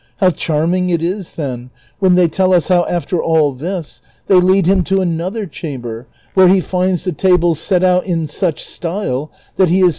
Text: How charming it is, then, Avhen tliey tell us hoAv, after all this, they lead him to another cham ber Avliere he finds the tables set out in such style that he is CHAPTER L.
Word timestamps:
How 0.17 0.31
charming 0.31 0.89
it 0.89 0.99
is, 1.03 1.35
then, 1.35 1.69
Avhen 2.01 2.15
tliey 2.15 2.31
tell 2.31 2.55
us 2.55 2.69
hoAv, 2.69 2.89
after 2.89 3.21
all 3.21 3.51
this, 3.53 4.01
they 4.25 4.33
lead 4.37 4.65
him 4.65 4.81
to 4.85 4.99
another 4.99 5.45
cham 5.45 5.81
ber 5.81 6.07
Avliere 6.35 6.55
he 6.55 6.59
finds 6.59 7.03
the 7.03 7.11
tables 7.11 7.59
set 7.59 7.83
out 7.83 8.07
in 8.07 8.25
such 8.25 8.65
style 8.65 9.29
that 9.57 9.69
he 9.69 9.77
is 9.77 9.81
CHAPTER 9.81 9.85
L. 9.85 9.89